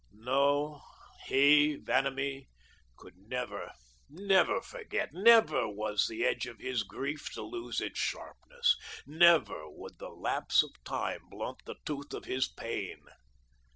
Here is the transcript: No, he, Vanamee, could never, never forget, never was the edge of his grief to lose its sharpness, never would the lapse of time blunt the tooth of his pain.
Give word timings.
No, 0.15 0.81
he, 1.27 1.75
Vanamee, 1.75 2.47
could 2.95 3.15
never, 3.17 3.71
never 4.09 4.59
forget, 4.59 5.13
never 5.13 5.67
was 5.67 6.07
the 6.07 6.25
edge 6.25 6.47
of 6.47 6.57
his 6.57 6.81
grief 6.81 7.31
to 7.33 7.43
lose 7.43 7.79
its 7.79 7.99
sharpness, 7.99 8.75
never 9.05 9.69
would 9.69 9.99
the 9.99 10.09
lapse 10.09 10.63
of 10.63 10.71
time 10.83 11.29
blunt 11.29 11.59
the 11.67 11.75
tooth 11.85 12.15
of 12.15 12.25
his 12.25 12.47
pain. 12.47 13.03